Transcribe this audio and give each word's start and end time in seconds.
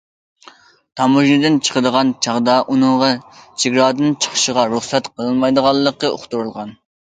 تاموژنىدىن 1.01 1.59
چىقىدىغان 1.67 2.13
چاغدا، 2.27 2.55
ئۇنىڭغا 2.69 3.11
چېگرادىن 3.65 4.19
چىقىشقا 4.27 4.67
رۇخسەت 4.75 5.13
قىلىنمايدىغانلىقى 5.15 6.15
ئۇقتۇرۇلغان. 6.15 6.77